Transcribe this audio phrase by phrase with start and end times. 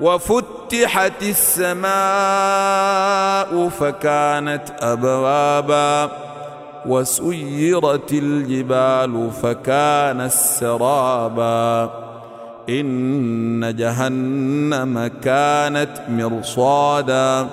[0.00, 1.92] وفتحت السماء
[3.68, 6.10] فكانت أبوابا
[6.86, 11.90] وسيرت الجبال فكان سرابا
[12.68, 17.46] إن جهنم كانت مرصادا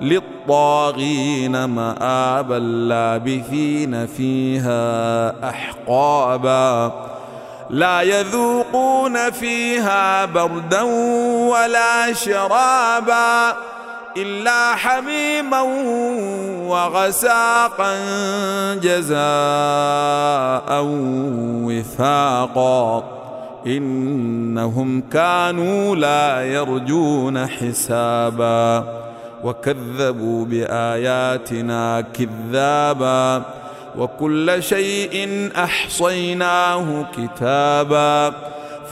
[0.00, 6.92] للطاغين مآبا لابثين فيها أحقابا
[7.70, 13.56] لا يذوقون فيها بردا ولا شرابا
[14.16, 15.60] إلا حميما
[16.68, 17.94] وغساقا
[18.74, 19.18] جزاء
[21.64, 23.04] وفاقا
[23.66, 28.84] إنهم كانوا لا يرجون حسابا
[29.44, 33.42] وكذبوا بآياتنا كذابا
[33.96, 38.34] وكل شيء أحصيناه كتابا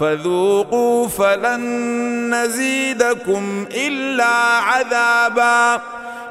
[0.01, 5.83] فذوقوا فلن نزيدكم إلا عذابا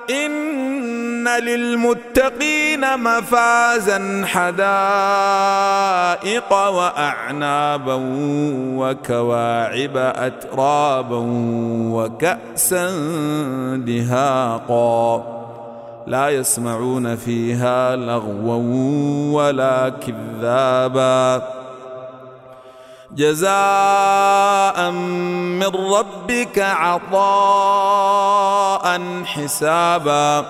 [0.09, 4.53] إن للمتقين مفازا حدائق
[6.53, 7.99] وأعنابا
[8.77, 11.23] وكواعب أترابا
[11.91, 12.89] وكأسا
[13.85, 15.34] دهاقا
[16.07, 18.57] لا يسمعون فيها لغوا
[19.33, 21.47] ولا كذابا.
[23.15, 27.23] جزاء من ربك عطاء
[29.25, 30.45] حسابا.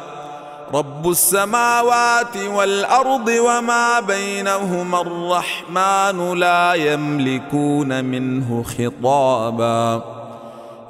[0.74, 10.15] رب السماوات والأرض وما بينهما الرحمن لا يملكون منه خطابا.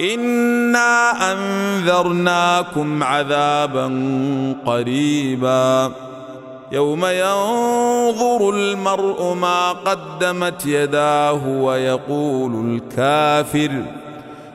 [0.00, 3.86] انا انذرناكم عذابا
[4.66, 5.92] قريبا
[6.72, 13.70] يوم ينظر المرء ما قدمت يداه ويقول الكافر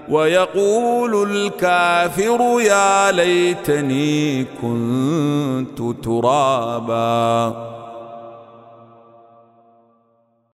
[0.09, 7.78] ويقول الكافر يا ليتني كنت ترابا